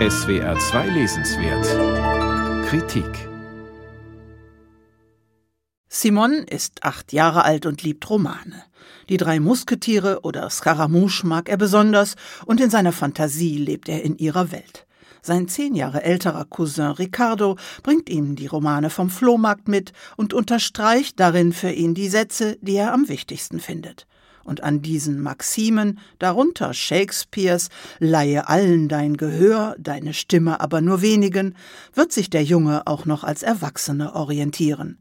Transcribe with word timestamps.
SWR 0.00 0.58
2 0.58 0.88
Lesenswert 0.88 2.66
Kritik 2.66 3.28
Simon 5.88 6.32
ist 6.32 6.82
acht 6.82 7.12
Jahre 7.12 7.44
alt 7.44 7.64
und 7.64 7.84
liebt 7.84 8.10
Romane. 8.10 8.64
Die 9.08 9.18
drei 9.18 9.38
Musketiere 9.38 10.22
oder 10.22 10.50
Scaramouche 10.50 11.24
mag 11.28 11.48
er 11.48 11.56
besonders 11.56 12.16
und 12.44 12.60
in 12.60 12.70
seiner 12.70 12.90
Fantasie 12.90 13.56
lebt 13.56 13.88
er 13.88 14.02
in 14.02 14.18
ihrer 14.18 14.50
Welt. 14.50 14.88
Sein 15.22 15.46
zehn 15.46 15.76
Jahre 15.76 16.02
älterer 16.02 16.44
Cousin 16.44 16.90
Ricardo 16.90 17.56
bringt 17.84 18.10
ihm 18.10 18.34
die 18.34 18.48
Romane 18.48 18.90
vom 18.90 19.10
Flohmarkt 19.10 19.68
mit 19.68 19.92
und 20.16 20.34
unterstreicht 20.34 21.20
darin 21.20 21.52
für 21.52 21.70
ihn 21.70 21.94
die 21.94 22.08
Sätze, 22.08 22.58
die 22.60 22.74
er 22.74 22.92
am 22.92 23.08
wichtigsten 23.08 23.60
findet. 23.60 24.08
Und 24.44 24.62
an 24.62 24.82
diesen 24.82 25.20
Maximen, 25.20 25.98
darunter 26.18 26.74
Shakespeares 26.74 27.70
Leihe 27.98 28.48
allen 28.48 28.88
dein 28.88 29.16
Gehör, 29.16 29.74
deine 29.78 30.14
Stimme 30.14 30.60
aber 30.60 30.80
nur 30.80 31.02
wenigen, 31.02 31.54
wird 31.94 32.12
sich 32.12 32.30
der 32.30 32.44
Junge 32.44 32.86
auch 32.86 33.06
noch 33.06 33.24
als 33.24 33.42
Erwachsene 33.42 34.14
orientieren. 34.14 34.98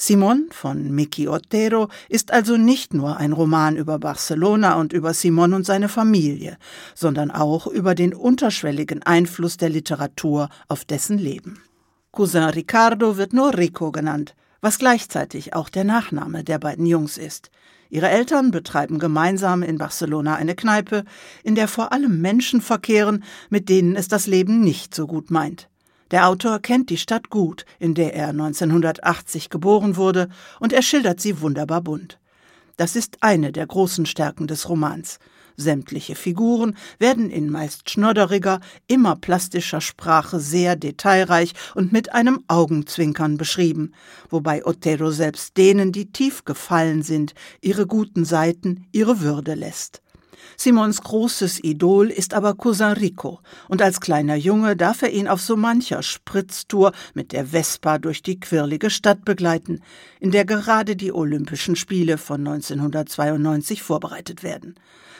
Simon 0.00 0.46
von 0.52 0.94
Miki 0.94 1.26
Otero 1.26 1.88
ist 2.08 2.32
also 2.32 2.56
nicht 2.56 2.94
nur 2.94 3.16
ein 3.16 3.32
Roman 3.32 3.76
über 3.76 3.98
Barcelona 3.98 4.74
und 4.76 4.92
über 4.92 5.12
Simon 5.12 5.54
und 5.54 5.66
seine 5.66 5.88
Familie, 5.88 6.56
sondern 6.94 7.32
auch 7.32 7.66
über 7.66 7.96
den 7.96 8.14
unterschwelligen 8.14 9.02
Einfluss 9.02 9.56
der 9.56 9.70
Literatur 9.70 10.50
auf 10.68 10.84
dessen 10.84 11.18
Leben. 11.18 11.60
Cousin 12.12 12.44
Ricardo 12.44 13.16
wird 13.16 13.32
nur 13.32 13.58
Rico 13.58 13.90
genannt, 13.90 14.36
was 14.60 14.78
gleichzeitig 14.78 15.54
auch 15.54 15.68
der 15.68 15.84
Nachname 15.84 16.44
der 16.44 16.58
beiden 16.58 16.86
Jungs 16.86 17.18
ist. 17.18 17.50
Ihre 17.90 18.08
Eltern 18.08 18.50
betreiben 18.50 18.98
gemeinsam 18.98 19.62
in 19.62 19.78
Barcelona 19.78 20.34
eine 20.34 20.54
Kneipe, 20.54 21.04
in 21.42 21.54
der 21.54 21.68
vor 21.68 21.92
allem 21.92 22.20
Menschen 22.20 22.60
verkehren, 22.60 23.24
mit 23.48 23.68
denen 23.68 23.96
es 23.96 24.08
das 24.08 24.26
Leben 24.26 24.60
nicht 24.60 24.94
so 24.94 25.06
gut 25.06 25.30
meint. 25.30 25.68
Der 26.10 26.28
Autor 26.28 26.58
kennt 26.58 26.90
die 26.90 26.96
Stadt 26.96 27.30
gut, 27.30 27.64
in 27.78 27.94
der 27.94 28.14
er 28.14 28.28
1980 28.28 29.50
geboren 29.50 29.96
wurde, 29.96 30.28
und 30.58 30.72
er 30.72 30.82
schildert 30.82 31.20
sie 31.20 31.40
wunderbar 31.40 31.80
bunt. 31.80 32.18
Das 32.76 32.94
ist 32.96 33.18
eine 33.22 33.52
der 33.52 33.66
großen 33.66 34.06
Stärken 34.06 34.46
des 34.46 34.68
Romans. 34.68 35.18
Sämtliche 35.58 36.14
Figuren 36.14 36.76
werden 36.98 37.30
in 37.30 37.50
meist 37.50 37.90
schnodderiger, 37.90 38.60
immer 38.86 39.16
plastischer 39.16 39.80
Sprache 39.80 40.38
sehr 40.38 40.76
detailreich 40.76 41.52
und 41.74 41.92
mit 41.92 42.12
einem 42.14 42.44
Augenzwinkern 42.46 43.36
beschrieben, 43.36 43.92
wobei 44.30 44.64
Otero 44.64 45.10
selbst 45.10 45.56
denen, 45.56 45.90
die 45.90 46.12
tief 46.12 46.44
gefallen 46.44 47.02
sind, 47.02 47.34
ihre 47.60 47.86
guten 47.86 48.24
Seiten, 48.24 48.86
ihre 48.92 49.20
Würde 49.20 49.54
lässt. 49.54 50.00
Simons 50.56 51.02
großes 51.02 51.62
Idol 51.62 52.10
ist 52.10 52.34
aber 52.34 52.54
Cousin 52.54 52.92
Rico, 52.92 53.40
und 53.68 53.80
als 53.80 54.00
kleiner 54.00 54.34
Junge 54.34 54.76
darf 54.76 55.02
er 55.02 55.10
ihn 55.10 55.28
auf 55.28 55.40
so 55.40 55.56
mancher 55.56 56.02
Spritztour 56.02 56.92
mit 57.14 57.32
der 57.32 57.46
Vespa 57.46 57.98
durch 57.98 58.22
die 58.22 58.40
quirlige 58.40 58.90
Stadt 58.90 59.24
begleiten, 59.24 59.80
in 60.20 60.30
der 60.30 60.44
gerade 60.44 60.96
die 60.96 61.12
Olympischen 61.12 61.76
Spiele 61.76 62.18
von 62.18 62.46
1992 62.46 63.82
vorbereitet 63.82 64.42
werden. 64.42 64.74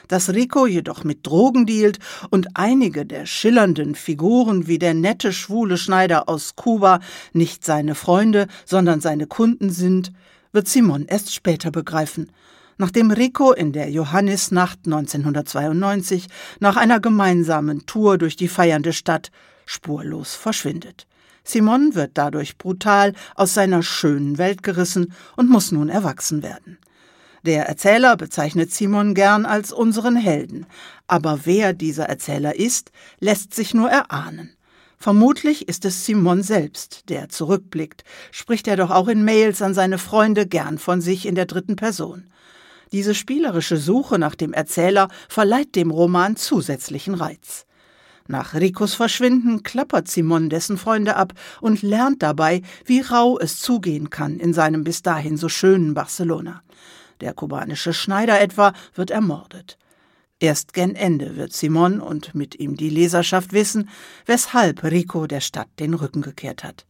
Dass 0.09 0.31
Rico 0.31 0.67
jedoch 0.67 1.05
mit 1.05 1.27
Drogen 1.27 1.67
dealt 1.67 1.99
und 2.31 2.49
einige 2.55 3.05
der 3.05 3.27
schillernden 3.27 3.95
Figuren 3.95 4.67
wie 4.67 4.79
der 4.79 4.95
nette 4.95 5.33
schwule 5.33 5.77
Schneider 5.77 6.29
aus 6.29 6.57
Kuba 6.57 7.01
nicht 7.33 7.65
seine 7.65 7.95
Freunde, 7.95 8.49
sondern 8.65 9.01
seine 9.01 9.27
Kunden 9.27 9.71
sind, 9.71 10.13
wird 10.53 10.67
Simon 10.67 11.05
erst 11.07 11.35
später 11.35 11.71
begreifen 11.71 12.33
nachdem 12.79 13.11
Rico 13.11 13.53
in 13.53 13.73
der 13.73 13.91
Johannisnacht 13.91 14.81
1992 14.87 16.29
nach 16.61 16.77
einer 16.77 17.01
gemeinsamen 17.01 17.84
Tour 17.87 18.17
durch 18.19 18.37
die 18.37 18.48
feiernde 18.48 18.93
Stadt 18.93 19.31
spurlos 19.67 20.34
verschwindet. 20.34 21.06
Simon 21.45 21.95
wird 21.95 22.12
dadurch 22.15 22.59
brutal 22.59 23.15
aus 23.34 23.55
seiner 23.55 23.83
schönen 23.83 24.39
Welt 24.39 24.62
gerissen 24.62 25.12
und 25.37 25.50
muss 25.50 25.72
nun 25.72 25.89
erwachsen 25.89 26.43
werden. 26.43 26.78
Der 27.44 27.66
Erzähler 27.66 28.16
bezeichnet 28.16 28.72
Simon 28.72 29.15
gern 29.15 29.47
als 29.47 29.72
unseren 29.72 30.16
Helden, 30.16 30.66
aber 31.06 31.41
wer 31.45 31.72
dieser 31.72 32.05
Erzähler 32.05 32.56
ist, 32.56 32.91
lässt 33.21 33.55
sich 33.55 33.75
nur 33.75 33.89
erahnen. 33.89 34.55
Vermutlich 34.99 35.69
ist 35.69 35.84
es 35.84 36.05
Simon 36.05 36.43
selbst, 36.43 37.09
der 37.09 37.28
zurückblickt, 37.28 38.03
spricht 38.33 38.66
er 38.66 38.77
doch 38.77 38.91
auch 38.91 39.06
in 39.06 39.25
Mails 39.25 39.62
an 39.62 39.72
seine 39.72 39.97
Freunde 39.97 40.47
gern 40.47 40.78
von 40.78 41.00
sich 41.00 41.25
in 41.25 41.37
der 41.37 41.47
dritten 41.47 41.77
Person. 41.77 42.25
Diese 42.93 43.15
spielerische 43.15 43.76
Suche 43.76 44.19
nach 44.19 44.34
dem 44.34 44.53
Erzähler 44.53 45.09
verleiht 45.28 45.75
dem 45.75 45.91
Roman 45.91 46.37
zusätzlichen 46.37 47.15
Reiz. 47.15 47.66
Nach 48.26 48.54
Ricos 48.54 48.94
Verschwinden 48.94 49.62
klappert 49.62 50.09
Simon 50.09 50.50
dessen 50.50 50.76
Freunde 50.76 51.16
ab 51.16 51.32
und 51.62 51.81
lernt 51.81 52.22
dabei, 52.22 52.62
wie 52.84 53.00
rau 53.00 53.38
es 53.38 53.59
zugehen 53.59 54.10
kann 54.10 54.38
in 54.38 54.53
seinem 54.53 54.84
bis 54.84 55.03
dahin 55.03 55.38
so 55.38 55.48
schönen 55.48 55.94
Barcelona. 55.94 56.62
Der 57.21 57.32
kubanische 57.32 57.94
Schneider 57.94 58.41
etwa 58.41 58.75
wird 58.94 59.10
ermordet. 59.10 59.78
Erst 60.41 60.72
gen 60.72 60.94
Ende 60.94 61.37
wird 61.37 61.53
Simon 61.53 62.00
und 62.00 62.34
mit 62.34 62.60
ihm 62.60 62.77
die 62.77 62.91
Leserschaft 62.91 63.53
wissen, 63.53 63.88
weshalb 64.27 64.84
Rico 64.84 65.27
der 65.27 65.41
Stadt 65.41 65.69
den 65.81 65.94
Rücken 65.94 66.22
gekehrt 66.22 66.62
hat. 66.62 66.84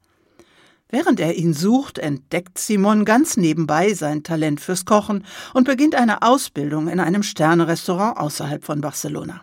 Während 0.91 1.21
er 1.21 1.35
ihn 1.35 1.53
sucht, 1.53 1.99
entdeckt 1.99 2.57
Simon 2.57 3.05
ganz 3.05 3.37
nebenbei 3.37 3.93
sein 3.93 4.23
Talent 4.23 4.61
fürs 4.61 4.87
Kochen 4.87 5.25
und 5.53 5.65
beginnt 5.65 5.95
eine 5.95 6.23
Ausbildung 6.23 6.89
in 6.89 6.99
einem 6.99 7.23
Sternerestaurant 7.23 8.17
außerhalb 8.17 8.65
von 8.65 8.81
Barcelona. 8.81 9.43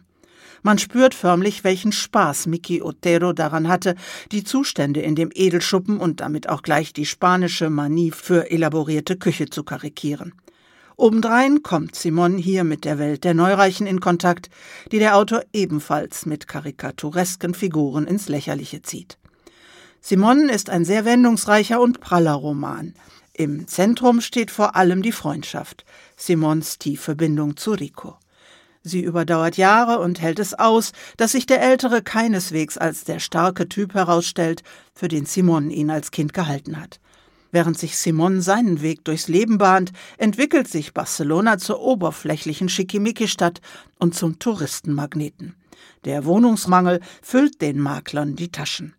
Man 0.64 0.80
spürt 0.80 1.14
förmlich, 1.14 1.64
welchen 1.64 1.92
Spaß 1.92 2.48
Miki 2.48 2.82
Otero 2.82 3.34
daran 3.34 3.68
hatte, 3.68 3.94
die 4.32 4.44
Zustände 4.44 5.02
in 5.02 5.14
dem 5.14 5.30
Edelschuppen 5.32 6.00
und 6.00 6.20
damit 6.20 6.50
auch 6.50 6.64
gleich 6.64 6.94
die 6.94 7.06
spanische 7.06 7.70
Manie 7.70 8.10
für 8.10 8.50
elaborierte 8.50 9.16
Küche 9.16 9.48
zu 9.48 9.64
karikieren. 9.64 10.34
Obendrein 10.98 11.62
kommt 11.62 11.94
Simon 11.94 12.40
hier 12.40 12.64
mit 12.64 12.86
der 12.86 12.98
Welt 12.98 13.24
der 13.24 13.36
Neureichen 13.36 13.86
in 13.86 14.00
Kontakt, 14.00 14.50
die 14.92 14.98
der 14.98 15.16
Autor 15.16 15.44
ebenfalls 15.54 16.26
mit 16.26 16.48
karikaturesken 16.48 17.54
Figuren 17.54 18.08
ins 18.08 18.30
Lächerliche 18.30 18.82
zieht. 18.82 19.20
Simon 20.08 20.50
ist 20.50 20.70
ein 20.70 20.86
sehr 20.86 21.04
wendungsreicher 21.04 21.82
und 21.82 22.00
praller 22.00 22.34
Roman. 22.34 22.94
Im 23.34 23.68
Zentrum 23.68 24.22
steht 24.22 24.52
vor 24.52 24.76
allem 24.76 25.02
die 25.02 25.12
Freundschaft, 25.12 25.84
Simons 26.16 26.78
tiefe 26.78 27.16
Bindung 27.16 27.58
zu 27.58 27.72
Rico. 27.72 28.16
Sie 28.84 29.02
überdauert 29.02 29.58
Jahre 29.58 29.98
und 29.98 30.22
hält 30.22 30.38
es 30.38 30.54
aus, 30.54 30.92
dass 31.18 31.32
sich 31.32 31.48
der 31.48 31.60
Ältere 31.60 32.04
keineswegs 32.04 32.78
als 32.78 33.04
der 33.04 33.18
starke 33.18 33.68
Typ 33.68 33.96
herausstellt, 33.96 34.62
für 34.94 35.08
den 35.08 35.26
Simon 35.26 35.72
ihn 35.72 35.90
als 35.90 36.12
Kind 36.12 36.36
gehalten 36.36 36.80
hat. 36.80 37.00
Während 37.52 37.80
sich 37.80 37.98
Simon 37.98 38.42
seinen 38.42 38.84
Weg 38.84 39.06
durchs 39.06 39.28
Leben 39.28 39.58
bahnt, 39.58 39.92
entwickelt 40.20 40.68
sich 40.68 40.94
Barcelona 40.94 41.58
zur 41.58 41.82
oberflächlichen 41.82 42.70
Schickimicki-Stadt 42.70 43.60
und 43.98 44.14
zum 44.14 44.38
Touristenmagneten. 44.38 45.56
Der 46.04 46.26
Wohnungsmangel 46.26 47.00
füllt 47.24 47.60
den 47.60 47.80
Maklern 47.80 48.36
die 48.36 48.52
Taschen 48.52 48.94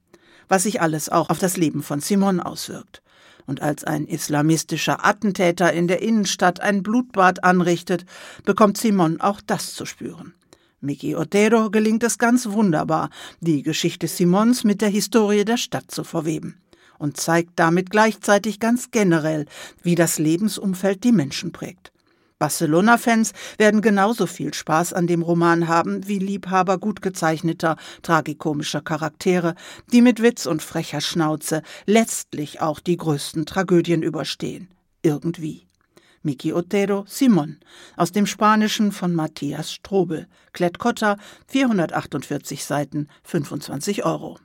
was 0.49 0.65
sich 0.65 0.81
alles 0.81 1.09
auch 1.09 1.31
auf 1.31 1.39
das 1.39 1.57
Leben 1.57 1.83
von 1.83 2.01
Simon 2.01 2.41
auswirkt. 2.41 3.03
Und 3.47 3.63
als 3.63 3.85
ein 3.85 4.07
islamistischer 4.07 5.05
Attentäter 5.05 5.73
in 5.73 5.87
der 5.87 6.03
Innenstadt 6.03 6.61
ein 6.61 6.83
Blutbad 6.83 7.45
anrichtet, 7.45 8.05
bekommt 8.45 8.77
Simon 8.77 9.21
auch 9.21 9.41
das 9.41 9.75
zu 9.75 9.87
spüren. 9.87 10.35
Miki 10.81 11.17
Otero 11.17 11.71
gelingt 11.71 12.03
es 12.03 12.19
ganz 12.19 12.47
wunderbar, 12.51 13.11
die 13.41 13.63
Geschichte 13.63 14.09
Simons 14.09 14.65
mit 14.65 14.81
der 14.81 14.89
Historie 14.89 15.45
der 15.45 15.57
Stadt 15.57 15.91
zu 15.91 16.05
verweben 16.05 16.61
und 16.99 17.17
zeigt 17.17 17.53
damit 17.57 17.91
gleichzeitig 17.91 18.61
ganz 18.61 18.91
generell, 18.91 19.47
wie 19.83 19.95
das 19.95 20.19
Lebensumfeld 20.19 21.05
die 21.05 21.13
Menschen 21.13 21.53
prägt. 21.53 21.93
Barcelona-Fans 22.39 23.33
werden 23.57 23.81
genauso 23.81 24.27
viel 24.27 24.53
Spaß 24.53 24.93
an 24.93 25.07
dem 25.07 25.23
Roman 25.23 25.69
haben 25.69 26.07
wie 26.07 26.19
Liebhaber 26.19 26.79
gut 26.79 27.01
gezeichneter, 27.01 27.77
tragikomischer 28.03 28.83
Charaktere, 28.83 29.55
die 29.93 30.03
mit 30.03 30.21
Witz 30.23 30.45
und 30.45 30.63
frecher 30.63 31.01
Schnauze 31.01 31.63
letztlich 31.87 32.61
auch 32.61 32.81
die 32.81 32.99
größten 32.99 33.47
Tragödien 33.47 34.03
überstehen. 34.03 34.69
Irgendwie. 35.03 35.67
Miki 36.23 36.53
Otero, 36.53 37.05
Simon, 37.07 37.59
aus 37.97 38.11
dem 38.11 38.27
Spanischen 38.27 38.91
von 38.91 39.15
Matthias 39.15 39.73
Strobel, 39.73 40.27
Klett 40.53 40.79
Cotta, 40.79 41.19
448 41.47 42.65
Seiten, 42.65 43.09
25 43.23 44.05
Euro. 44.05 44.35